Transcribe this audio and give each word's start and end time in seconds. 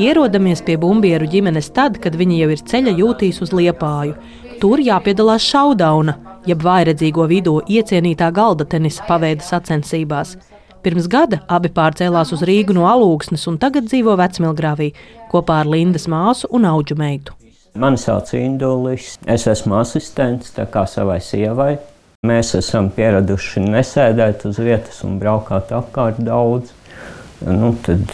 Ierodamies 0.00 0.62
pie 0.64 0.78
bumbieru 0.80 1.26
ģimenes 1.28 1.66
tad, 1.76 1.98
kad 2.00 2.14
viņi 2.16 2.38
jau 2.40 2.52
ir 2.54 2.60
ceļa 2.70 2.94
jūtīs 2.96 3.42
uz 3.44 3.50
liepāju. 3.52 4.14
Tur 4.60 4.80
jāpiedalās 4.80 5.44
šaudauna, 5.44 6.14
jeb 6.48 6.62
vairedzīgo 6.64 7.26
vidū 7.28 7.58
iecienītā 7.68 8.30
galda 8.32 8.64
tenisa 8.64 9.04
paveida 9.08 9.44
sacensībās. 9.44 10.38
Pirms 10.80 11.10
gada 11.12 11.42
abi 11.52 11.68
pārcēlās 11.76 12.32
uz 12.32 12.40
Rīgu 12.48 12.72
no 12.76 12.86
alūksnes 12.88 13.44
un 13.50 13.58
tagad 13.60 13.90
dzīvo 13.90 14.14
Vecmilgrāvī 14.16 14.94
kopā 15.28 15.60
ar 15.60 15.68
Lindas 15.68 16.08
māsu 16.08 16.48
un 16.56 16.64
auģu 16.64 16.96
meitu. 16.96 17.36
Mani 17.76 18.00
sauc 18.00 18.32
Indulis, 18.34 19.18
es 19.28 19.44
esmu 19.46 19.76
asistents 19.82 20.56
savai 20.56 21.20
sievai. 21.20 21.74
Mēs 22.26 22.54
esam 22.56 22.88
pieraduši 22.92 23.62
nesēdēt 23.68 24.48
uz 24.48 24.58
vietas 24.60 25.04
un 25.04 25.20
braukāt 25.20 25.70
apkārt 25.72 26.18
daudz. 26.24 26.72
Nu, 27.44 27.74
tad 27.84 28.08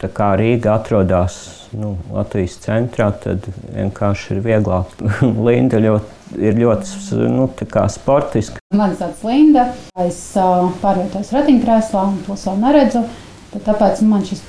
Tā 0.00 0.08
kā 0.16 0.30
Rīga 0.40 0.78
atrodas 0.78 1.34
nu, 1.76 1.92
Latvijas 2.14 2.56
centrā, 2.62 3.10
tad 3.20 3.44
vienkārši 3.74 4.32
ir 4.32 4.42
vieglāk. 4.46 4.94
Linda 5.46 5.80
ļoti, 5.82 6.16
ir 6.40 6.56
ļoti 6.56 7.18
nu, 7.28 7.48
sportiska. 7.92 8.62
Mani 8.76 8.96
sauc 8.96 9.20
Linda. 9.28 9.66
Es 10.00 10.22
uh, 10.40 10.70
pārvietojos 10.80 11.34
ratiņkrēslā 11.36 12.06
un 12.14 12.18
plus 12.24 12.46
vēl 12.48 12.58
neredzu. 12.64 13.04
Tāpēc 13.50 14.00
man 14.06 14.24
šis 14.24 14.44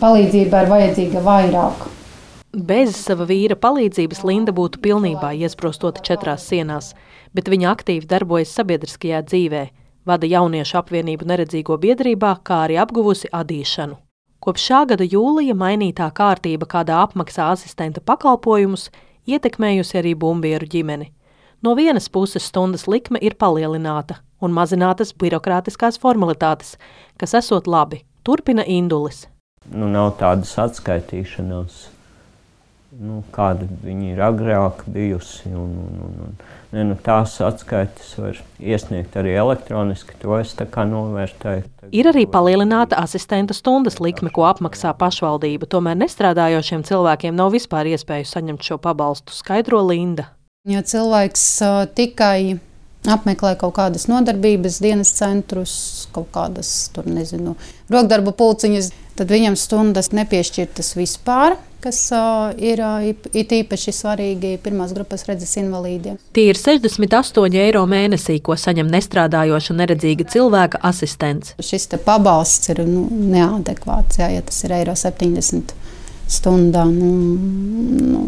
palīdzība 0.00 0.64
ir 0.64 0.70
vajadzīga 0.70 1.22
vairāk. 1.26 1.88
Bez 2.50 2.96
sava 2.98 3.26
vīra 3.28 3.54
palīdzības 3.58 4.24
Linda 4.26 4.54
būtu 4.54 4.80
pilnībā 4.82 5.34
iesprostota 5.38 6.02
četrās 6.02 6.48
sienās, 6.48 6.94
bet 7.34 7.50
viņa 7.52 7.68
aktīvi 7.74 8.08
darbojas 8.10 8.54
sabiedriskajā 8.56 9.22
dzīvē, 9.28 9.64
vada 10.06 10.30
jauniešu 10.30 10.80
apvienību 10.80 11.28
neredzīgo 11.30 11.78
biedrībā, 11.82 12.38
kā 12.42 12.64
arī 12.66 12.80
apguvusi 12.82 13.30
adīšanu. 13.30 13.98
Kopš 14.40 14.62
šā 14.70 14.80
gada 14.88 15.04
jūlija 15.04 15.52
mainītā 15.52 16.06
kārtība, 16.16 16.64
kādā 16.64 17.02
apmaksā 17.04 17.50
asistenta 17.52 18.00
pakalpojumus, 18.00 18.86
ietekmējusi 19.28 19.98
arī 20.00 20.14
bumbieru 20.16 20.68
ģimeni. 20.74 21.10
No 21.60 21.74
vienas 21.76 22.08
puses 22.08 22.46
stundas 22.48 22.86
likme 22.88 23.20
ir 23.20 23.36
palielināta 23.36 24.22
un 24.40 24.56
mazinātas 24.56 25.12
birokrātiskās 25.12 26.00
formalitātes, 26.00 26.78
kas 27.20 27.36
esot 27.36 27.68
labi, 27.68 28.00
turpina 28.24 28.64
Indulis. 28.64 29.26
Nu, 29.68 29.90
nav 29.92 30.14
tādas 30.22 30.54
atskaitīšanās 30.56 31.82
nu, 32.98 33.20
kāda 33.34 33.66
viņi 33.84 34.14
ir 34.14 34.22
agrāk 34.24 34.82
bijusi. 34.90 35.50
Un, 35.54 35.74
un, 35.82 36.00
un, 36.06 36.16
un, 36.26 36.38
ne, 36.74 36.84
nu, 36.90 36.96
tās 37.04 37.36
atskaites 37.44 38.12
var 38.18 38.40
iesniegt 38.58 39.16
arī 39.20 39.36
elektroniski. 39.38 40.16
To 40.24 40.38
es 40.40 40.54
novērtēju. 40.56 41.66
Ir 41.90 42.10
arī 42.10 42.26
palielināta 42.30 42.98
asistenta 43.02 43.54
stundas 43.56 44.00
likme, 44.02 44.32
ko 44.34 44.46
apmaksā 44.50 44.92
pašvaldība. 44.98 45.68
Tomēr 45.70 45.98
nestrādājošiem 46.02 46.84
cilvēkiem 46.88 47.36
nav 47.38 47.54
vispār 47.54 47.92
iespēju 47.94 48.28
saņemt 48.32 48.66
šo 48.66 48.80
pabalstu, 48.82 49.36
skaidro 49.36 49.82
Linda. 49.86 50.30
Ja 50.68 50.82
cilvēks 50.84 51.44
uh, 51.64 51.86
tikai 51.96 52.60
apmeklē 53.08 53.54
kaut 53.60 53.78
kādas 53.78 54.04
nodarbības, 54.10 54.80
dienas 54.84 55.12
centrus, 55.16 55.74
kaut 56.12 56.28
kādas, 56.34 56.90
tur 56.92 57.08
nezinu, 57.08 57.54
rokdarbu 57.92 58.34
pulciņas, 58.36 58.90
tad 59.18 59.32
viņam 59.32 59.58
stundas 59.58 60.12
nepiešķirtas 60.16 60.94
vispār 60.98 61.58
kas 61.80 62.10
uh, 62.12 62.52
ir 62.60 62.80
uh, 62.84 63.00
it 63.32 63.52
īpaši 63.56 63.92
svarīgi 63.96 64.54
pirmās 64.64 64.92
grupas 64.96 65.24
redzes 65.28 65.54
invalīdiem. 65.60 66.18
Tie 66.36 66.46
ir 66.52 66.60
68 66.60 67.56
eiro 67.62 67.86
mēnesī, 67.88 68.38
ko 68.44 68.56
saņem 68.60 68.90
nestrādājoša 68.92 69.76
neredzīga 69.80 70.28
cilvēka 70.34 70.82
asistents. 70.90 71.54
Šis 71.64 71.88
pabalsts 72.04 72.72
ir 72.72 72.84
nu, 72.88 73.06
neadekvāts, 73.32 74.20
jā, 74.20 74.30
ja 74.36 74.44
tas 74.46 74.60
ir 74.66 74.76
eiro 74.76 74.96
70 74.98 75.74
stundā. 76.30 76.84
Nu, 76.86 77.10
nu, 78.12 78.24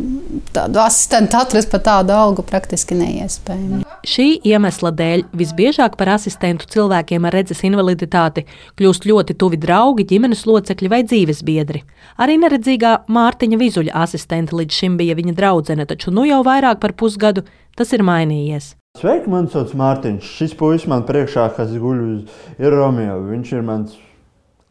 tādu 0.55 0.83
asistentu 0.83 1.38
atrast 1.38 1.70
par 1.72 1.84
tādu 1.86 2.16
algu 2.16 2.47
praktiski 2.47 2.97
neiespējami. 2.99 3.84
Šī 4.02 4.40
iemesla 4.50 4.90
dēļ 4.98 5.20
visbiežāk 5.38 5.94
par 5.94 6.08
asistentu 6.16 6.66
cilvēkiem 6.72 7.22
ar 7.28 7.36
redzes 7.36 7.60
invaliditāti 7.62 8.42
kļūst 8.74 9.04
ļoti 9.06 9.36
tuvi 9.38 9.60
draugi, 9.62 10.02
ģimenes 10.10 10.42
locekļi 10.48 10.90
vai 10.90 11.04
dzīves 11.06 11.44
biedri. 11.46 11.84
Arī 12.18 12.34
neredzīgā 12.42 12.96
Mārtiņa 13.06 13.60
Vizuļa 13.60 13.94
asistente 14.02 14.58
līdz 14.58 14.80
šim 14.80 14.96
bija 14.98 15.14
viņa 15.14 15.36
draudzene, 15.38 15.86
taču 15.86 16.10
nu 16.10 16.26
jau 16.26 16.40
vairāk 16.42 16.82
par 16.82 16.96
pusgadu 16.98 17.46
tas 17.78 17.94
ir 17.94 18.02
mainījies. 18.02 18.72
Sveiki, 18.98 19.30
man 19.30 19.46
sauc 19.54 19.70
Mārtiņš. 19.78 20.34
Šis 20.40 20.58
puisis 20.58 20.90
man 20.90 21.06
priekšā, 21.06 21.46
kas 21.54 21.70
guļ 21.70 22.02
uz, 22.08 22.42
Romeo. 22.58 23.22
Viņš 23.30 23.54
ir 23.54 23.64
mans 23.70 23.94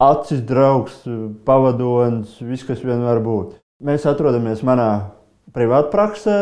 acis 0.03 0.43
draugs, 0.43 1.05
pavadonis, 1.47 2.35
viss, 2.43 2.67
kas 2.67 2.83
vien 2.83 2.99
var 3.07 3.23
būt. 3.23 3.55
Mēs 3.79 4.03
atrodamies 4.11 4.59
manā 4.67 4.91
privātpraksē, 5.55 6.39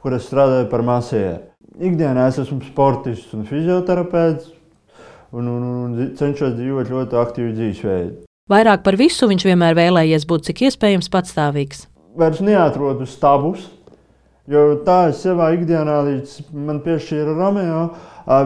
kur 0.00 0.16
es 0.16 0.24
strādāju 0.32 0.72
par 0.72 0.80
masieru. 0.80 1.51
Ikdienā 1.80 2.26
es 2.28 2.36
esmu 2.42 2.60
sportists 2.66 3.32
un 3.32 3.46
fizioterapeits 3.48 4.50
un, 5.32 5.46
un, 5.48 5.62
un 5.64 6.10
cenšos 6.18 6.52
dzīvot 6.58 6.90
ļoti 6.92 7.16
aktīvu 7.16 7.54
dzīvesveidu. 7.56 8.26
Vairāk 8.52 8.82
par 8.84 8.98
visu 9.00 9.28
viņš 9.30 9.46
vienmēr 9.48 9.78
vēlējies 9.78 10.26
būt 10.28 10.50
cik 10.50 10.66
iespējams 10.68 11.08
patstāvīgs. 11.12 11.86
Vairs 12.18 12.42
neatrodu 12.44 13.06
stabus, 13.08 13.64
jo 14.50 14.82
tā 14.84 15.06
es 15.14 15.22
savā 15.24 15.52
ikdienā 15.56 16.02
līdz 16.10 16.36
man 16.52 16.82
piešķīra 16.84 17.36
Romeo 17.38 17.86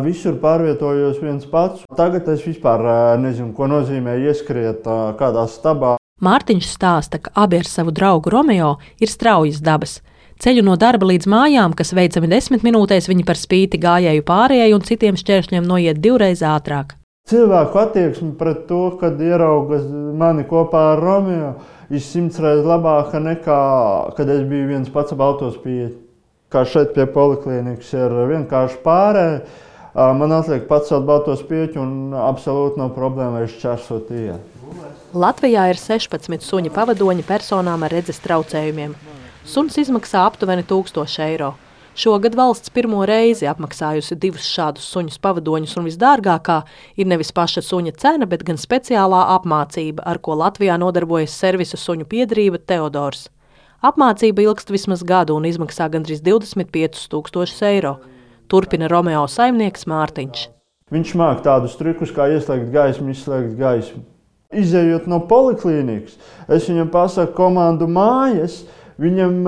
visur 0.05 0.37
pārvietojos 0.39 1.19
viens 1.19 1.49
pats. 1.51 1.83
Tagad 1.99 2.29
es 2.31 2.45
vispār 2.47 2.85
nezinu, 3.19 3.51
ko 3.57 3.67
nozīmē 3.73 4.21
ieskriet 4.29 4.87
kādā 5.19 5.49
stabā. 5.51 5.97
Mārtiņš 6.23 6.69
stāsta, 6.71 7.19
ka 7.19 7.35
abi 7.43 7.59
ar 7.59 7.67
savu 7.69 7.91
draugu 7.93 8.31
Romeo 8.33 8.77
ir 9.03 9.11
straujas 9.11 9.59
dabas. 9.65 9.99
Ceļu 10.43 10.65
no 10.67 10.77
darba 10.81 11.09
līdz 11.09 11.29
mājām, 11.33 11.75
kas 11.77 11.95
veicami 11.97 12.29
desmit 12.31 12.65
minūtēs, 12.67 13.09
viņi 13.09 13.25
par 13.29 13.41
spīti 13.41 13.81
gājēju 13.83 14.25
pārējai 14.27 14.75
un 14.77 14.85
citiem 14.85 15.19
šķēršļiem 15.21 15.69
noiet 15.69 16.01
divreiz 16.03 16.45
ātrāk. 16.45 16.97
Cilvēku 17.27 17.81
attieksme 17.83 18.35
pret 18.39 18.67
to, 18.69 18.83
kad 19.01 19.19
ieraugas 19.19 19.87
mani 19.91 20.45
kopā 20.47 20.93
ar 20.93 21.03
Romeo, 21.03 21.55
ir 21.91 22.03
simts 22.05 22.39
reizes 22.43 22.69
labāka 22.69 23.19
nekā, 23.23 23.61
kad 24.19 24.31
es 24.31 24.45
biju 24.47 24.69
viens 24.71 24.93
pats 24.93 25.17
ap 25.17 25.25
autospīti. 25.27 25.97
Kā 26.53 26.63
šeit 26.63 26.93
pie 26.95 27.09
poliklīnikas 27.11 27.89
ir 27.99 28.21
vienkārši 28.31 28.83
pārējai 28.85 29.41
Man 29.97 30.33
atliek 30.37 30.67
pacelt 30.69 31.07
baltos 31.09 31.41
pieķi 31.49 31.81
un 31.81 31.93
absolūti 32.21 32.77
nav 32.77 32.91
problēma 32.93 33.39
vairs 33.41 33.55
čērsot 33.63 34.11
ielu. 34.13 34.37
Latvijā 35.17 35.71
ir 35.73 35.81
16 35.81 36.45
suņu 36.45 36.73
pavadoņi 36.75 37.25
personām 37.25 37.87
ar 37.87 37.95
redzes 37.97 38.21
traucējumiem. 38.21 38.93
Suns 39.47 39.77
izmaksā 39.79 40.25
aptuveni 40.27 40.65
1000 40.67 41.21
eiro. 41.23 41.53
Šogad 41.97 42.35
valsts 42.35 42.73
pirmo 42.75 43.05
reizi 43.07 43.47
apmaksājusi 43.47 44.19
divus 44.21 44.49
šādus 44.51 44.89
suņus 44.91 45.21
pavadoņus, 45.23 45.77
un 45.79 45.87
visdārgākā 45.87 46.57
ir 46.99 47.07
nevis 47.07 47.31
paša 47.33 47.63
suņa 47.65 47.95
cena, 48.03 48.27
bet 48.27 48.43
gan 48.45 48.59
speciālā 48.61 49.23
apmācība, 49.37 50.03
ar 50.05 50.19
ko 50.19 50.35
Latvijā 50.43 50.77
nodarbojas 50.83 51.39
servisa 51.39 51.79
suņu 51.79 52.09
piedrība 52.11 52.59
Teodors. 52.59 53.29
Apmācība 53.87 54.43
ilgst 54.45 54.75
vismaz 54.75 55.07
gadu 55.07 55.39
un 55.39 55.47
izmaksā 55.47 55.87
gandrīz 55.95 56.21
25 56.27 57.07
tūkstošus 57.15 57.63
eiro 57.71 57.95
turpina 58.51 58.89
Romeo 58.91 59.25
saimnieks 59.31 59.87
Mārtiņš. 59.91 60.47
Viņš 60.95 61.13
māca 61.19 61.43
tādus 61.47 61.75
trikus, 61.79 62.13
kā 62.15 62.29
ieslēgt 62.35 62.71
gaismu, 62.75 63.11
izslēgt 63.15 63.55
gaismu. 63.59 64.03
Izejot 64.55 65.09
no 65.11 65.19
poliklīnikas, 65.27 66.15
es 66.47 66.69
viņam 66.71 66.93
pasaku 66.93 67.35
komandu 67.39 67.89
mājas. 67.91 68.65
Viņam 68.97 69.43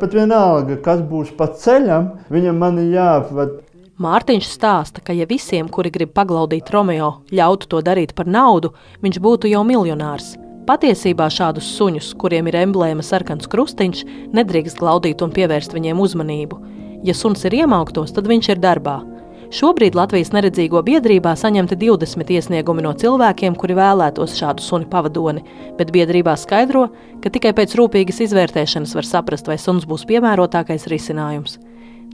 pat 0.00 0.14
vienalga, 0.16 0.78
kas 0.80 1.02
būs 1.04 1.34
pa 1.36 1.50
ceļam, 1.60 2.06
viņam 2.32 2.56
man 2.56 2.80
ir 2.80 2.94
jāapved. 2.94 3.58
Mārtiņš 4.00 4.46
stāsta, 4.48 5.02
ka 5.04 5.14
ja 5.14 5.26
visiem, 5.30 5.68
kuri 5.68 5.92
grib 5.92 6.14
paglaudīt 6.16 6.72
Romeo, 6.72 7.20
ļautu 7.30 7.68
to 7.70 7.82
darīt 7.84 8.14
par 8.16 8.26
naudu, 8.26 8.72
viņš 9.04 9.20
būtu 9.22 9.52
jau 9.52 9.60
miljonārs. 9.68 10.32
Patiesībā 10.64 11.28
šādus 11.28 11.68
suņus, 11.76 12.14
kuriem 12.16 12.48
ir 12.48 12.56
emblēma 12.62 13.04
sarkans 13.04 13.46
krustiņš, 13.52 14.06
nedrīkst 14.32 14.80
glaudīt 14.80 15.20
un 15.22 15.34
pievērst 15.36 15.76
viņiem 15.76 16.00
uzmanību. 16.00 16.58
Ja 17.04 17.12
suns 17.12 17.44
ir 17.44 17.60
iemauktos, 17.60 18.16
tad 18.16 18.26
viņš 18.32 18.54
ir 18.54 18.64
darbā. 18.64 19.02
Šobrīd 19.52 19.96
Latvijas 19.98 20.32
neredzīgo 20.34 20.80
biedrībā 20.86 21.34
saņemti 21.36 21.76
20 21.80 22.32
iesniegumi 22.36 22.84
no 22.86 22.94
cilvēkiem, 22.96 23.56
kuri 23.60 23.76
vēlētos 23.78 24.36
šādu 24.38 24.64
suni 24.64 24.88
pavadoni, 24.90 25.44
bet 25.78 25.92
biedrībā 25.94 26.36
skaidro, 26.40 26.88
ka 27.20 27.32
tikai 27.34 27.52
pēc 27.56 27.76
rūpīgas 27.80 28.22
izvērtēšanas 28.28 28.94
var 28.96 29.10
saprast, 29.10 29.50
vai 29.50 29.58
suns 29.60 29.88
būs 29.90 30.06
piemērotākais 30.10 30.88
risinājums. 30.92 31.58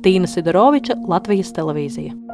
Tīna 0.01 0.31
Sidoroviča, 0.31 0.99
Latvijas 1.09 1.55
televīzija. 1.57 2.30